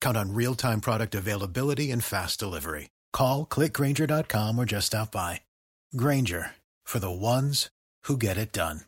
[0.00, 2.90] Count on real time product availability and fast delivery.
[3.12, 5.42] Call clickgrainger.com or just stop by.
[5.96, 6.50] Grainger
[6.84, 7.70] for the ones
[8.04, 8.80] who get it done.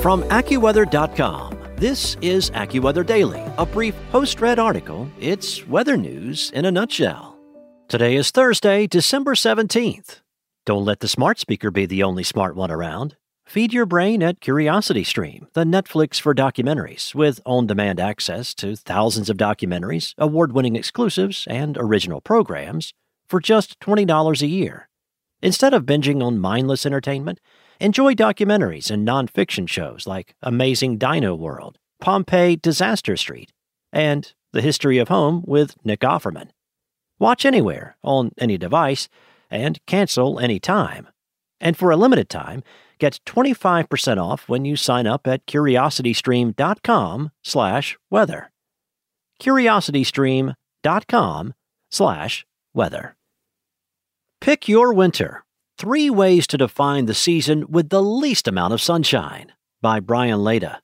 [0.00, 5.10] From AccuWeather.com, this is AccuWeather Daily, a brief post read article.
[5.20, 7.38] It's weather news in a nutshell.
[7.88, 10.20] Today is Thursday, December 17th.
[10.64, 13.16] Don't let the smart speaker be the only smart one around.
[13.50, 19.28] Feed your brain at CuriosityStream, the Netflix for documentaries, with on demand access to thousands
[19.28, 22.94] of documentaries, award winning exclusives, and original programs
[23.28, 24.88] for just $20 a year.
[25.42, 27.40] Instead of binging on mindless entertainment,
[27.80, 33.52] enjoy documentaries and nonfiction shows like Amazing Dino World, Pompeii Disaster Street,
[33.92, 36.50] and The History of Home with Nick Offerman.
[37.18, 39.08] Watch anywhere, on any device,
[39.50, 41.08] and cancel any time.
[41.60, 42.62] And for a limited time,
[43.00, 48.52] Get 25% off when you sign up at curiositystream.com slash weather.
[49.42, 51.54] curiositystream.com
[51.90, 53.16] slash weather.
[54.42, 55.46] Pick your winter.
[55.78, 60.82] Three ways to define the season with the least amount of sunshine by Brian Lada.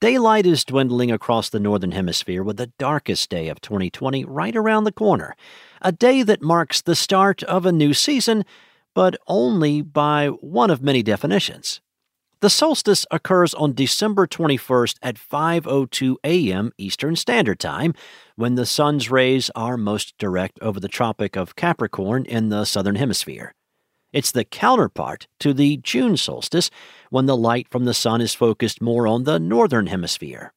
[0.00, 4.84] Daylight is dwindling across the Northern Hemisphere with the darkest day of 2020 right around
[4.84, 5.34] the corner,
[5.82, 8.44] a day that marks the start of a new season
[8.94, 11.80] but only by one of many definitions.
[12.40, 16.72] The solstice occurs on December 21st at 5:02 a.m.
[16.76, 17.94] Eastern Standard Time,
[18.36, 22.96] when the sun's rays are most direct over the Tropic of Capricorn in the southern
[22.96, 23.54] hemisphere.
[24.12, 26.70] It's the counterpart to the June solstice,
[27.10, 30.52] when the light from the sun is focused more on the northern hemisphere.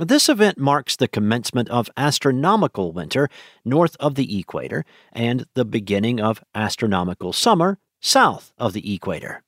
[0.00, 3.28] This event marks the commencement of astronomical winter
[3.64, 9.42] north of the equator and the beginning of astronomical summer south of the equator.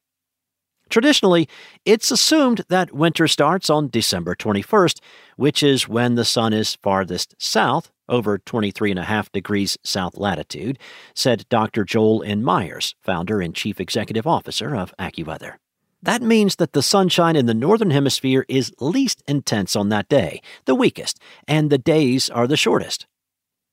[0.89, 1.49] Traditionally,
[1.85, 4.99] it's assumed that winter starts on December 21st,
[5.37, 10.81] which is when the sun is farthest south, over 23.5 degrees south latitude,
[11.15, 11.85] said Dr.
[11.85, 12.43] Joel N.
[12.43, 15.59] Myers, founder and chief executive officer of AccuWeather.
[16.03, 20.41] That means that the sunshine in the northern hemisphere is least intense on that day,
[20.65, 23.07] the weakest, and the days are the shortest.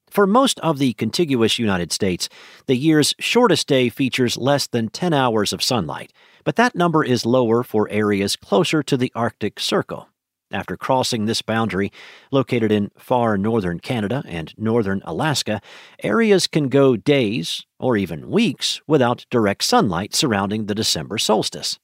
[0.10, 2.28] For most of the contiguous United States,
[2.66, 6.12] the year's shortest day features less than 10 hours of sunlight,
[6.44, 10.10] but that number is lower for areas closer to the Arctic Circle.
[10.52, 11.92] After crossing this boundary,
[12.32, 15.62] located in far northern Canada and northern Alaska,
[16.02, 21.80] areas can go days, or even weeks, without direct sunlight surrounding the December solstice.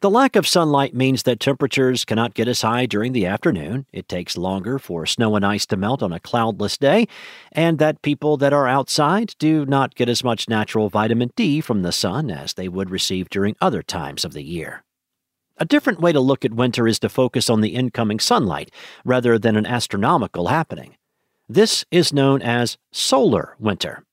[0.00, 3.84] The lack of sunlight means that temperatures cannot get as high during the afternoon.
[3.92, 7.08] It takes longer for snow and ice to melt on a cloudless day,
[7.50, 11.82] and that people that are outside do not get as much natural vitamin D from
[11.82, 14.84] the sun as they would receive during other times of the year.
[15.56, 18.70] A different way to look at winter is to focus on the incoming sunlight
[19.04, 20.96] rather than an astronomical happening.
[21.48, 24.04] This is known as solar winter.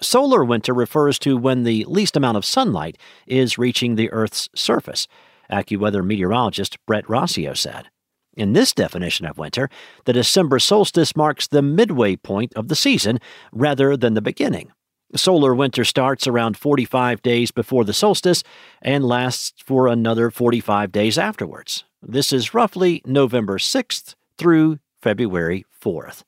[0.00, 5.08] Solar winter refers to when the least amount of sunlight is reaching the Earth's surface,
[5.50, 7.88] AccuWeather meteorologist Brett Rossio said.
[8.36, 9.68] In this definition of winter,
[10.04, 13.18] the December solstice marks the midway point of the season
[13.50, 14.70] rather than the beginning.
[15.16, 18.44] Solar winter starts around 45 days before the solstice
[18.80, 21.84] and lasts for another 45 days afterwards.
[22.00, 26.22] This is roughly November 6th through February 4th.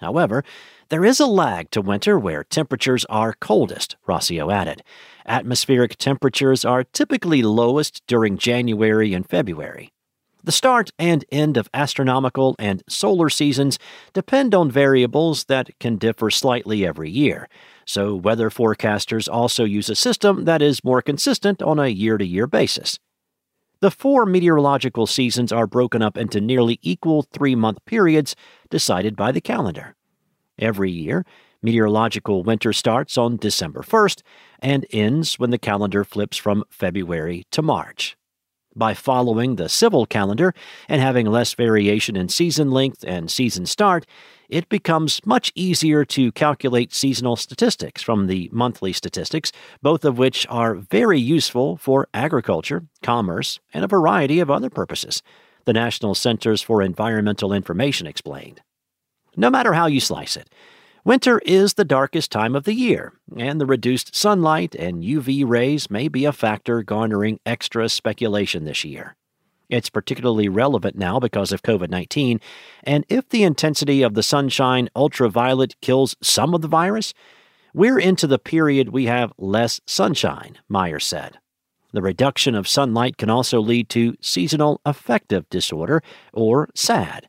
[0.00, 0.44] However,
[0.90, 4.82] there is a lag to winter where temperatures are coldest, Rossio added.
[5.26, 9.92] Atmospheric temperatures are typically lowest during January and February.
[10.42, 13.78] The start and end of astronomical and solar seasons
[14.14, 17.50] depend on variables that can differ slightly every year,
[17.84, 22.24] so weather forecasters also use a system that is more consistent on a year to
[22.24, 22.98] year basis.
[23.80, 28.34] The four meteorological seasons are broken up into nearly equal three month periods
[28.70, 29.94] decided by the calendar.
[30.58, 31.24] Every year,
[31.62, 34.22] meteorological winter starts on December 1st
[34.60, 38.16] and ends when the calendar flips from February to March.
[38.76, 40.54] By following the civil calendar
[40.88, 44.06] and having less variation in season length and season start,
[44.48, 49.50] it becomes much easier to calculate seasonal statistics from the monthly statistics,
[49.82, 55.22] both of which are very useful for agriculture, commerce, and a variety of other purposes,
[55.64, 58.62] the National Centers for Environmental Information explained.
[59.36, 60.48] No matter how you slice it,
[61.04, 65.90] winter is the darkest time of the year, and the reduced sunlight and UV rays
[65.90, 69.16] may be a factor garnering extra speculation this year.
[69.68, 72.40] It's particularly relevant now because of COVID 19,
[72.84, 77.12] and if the intensity of the sunshine ultraviolet kills some of the virus,
[77.74, 81.38] we're into the period we have less sunshine, Meyer said.
[81.92, 86.02] The reduction of sunlight can also lead to seasonal affective disorder,
[86.32, 87.28] or SAD.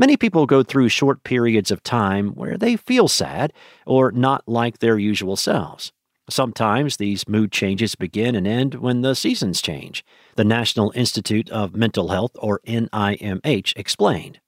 [0.00, 3.52] Many people go through short periods of time where they feel sad
[3.84, 5.92] or not like their usual selves.
[6.30, 10.02] Sometimes these mood changes begin and end when the seasons change,
[10.36, 14.40] the National Institute of Mental Health, or NIMH, explained.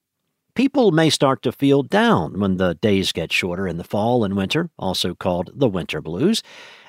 [0.55, 4.35] People may start to feel down when the days get shorter in the fall and
[4.35, 6.43] winter, also called the winter blues,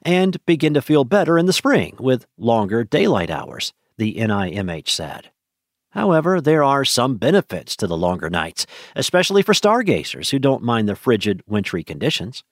[0.04, 5.33] and begin to feel better in the spring with longer daylight hours, the NIMH said.
[5.94, 10.90] However, there are some benefits to the longer nights, especially for stargazers who don't mind
[10.90, 12.44] the frigid, wintry conditions.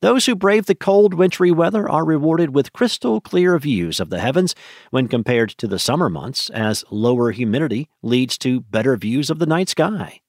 [0.00, 4.20] Those who brave the cold, wintry weather are rewarded with crystal clear views of the
[4.20, 4.54] heavens
[4.90, 9.46] when compared to the summer months, as lower humidity leads to better views of the
[9.46, 10.20] night sky.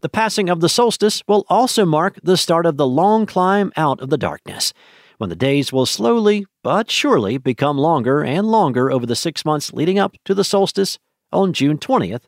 [0.00, 4.00] The passing of the solstice will also mark the start of the long climb out
[4.00, 4.72] of the darkness,
[5.18, 9.72] when the days will slowly but surely become longer and longer over the six months
[9.72, 10.98] leading up to the solstice
[11.34, 12.22] on June 20th,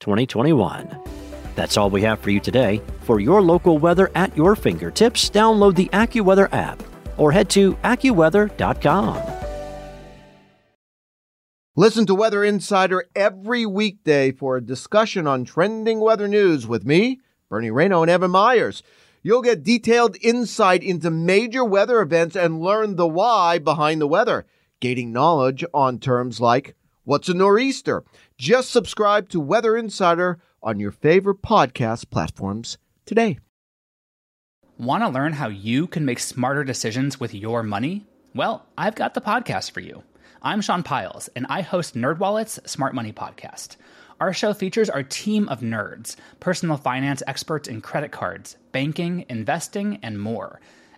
[0.00, 0.98] 2021.
[1.54, 2.80] That's all we have for you today.
[3.02, 6.82] For your local weather at your fingertips, download the AccuWeather app
[7.18, 9.22] or head to AccuWeather.com.
[11.74, 17.18] Listen to Weather Insider every weekday for a discussion on trending weather news with me,
[17.48, 18.82] Bernie Rayno, and Evan Myers.
[19.22, 24.44] You'll get detailed insight into major weather events and learn the why behind the weather,
[24.80, 28.04] gaining knowledge on terms like what's a nor'easter.
[28.38, 33.38] Just subscribe to Weather Insider on your favorite podcast platforms today.
[34.78, 38.06] Want to learn how you can make smarter decisions with your money?
[38.34, 40.02] Well, I've got the podcast for you.
[40.42, 43.76] I'm Sean Pyles, and I host NerdWallet's Smart Money Podcast.
[44.18, 49.98] Our show features our team of nerds, personal finance experts in credit cards, banking, investing,
[50.02, 50.60] and more.